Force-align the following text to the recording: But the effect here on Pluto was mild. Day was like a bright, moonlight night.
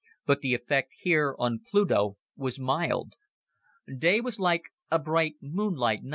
But 0.25 0.41
the 0.41 0.55
effect 0.55 0.93
here 1.01 1.35
on 1.37 1.59
Pluto 1.59 2.17
was 2.35 2.57
mild. 2.59 3.13
Day 3.99 4.19
was 4.19 4.39
like 4.39 4.63
a 4.89 4.97
bright, 4.97 5.35
moonlight 5.43 6.01
night. 6.01 6.09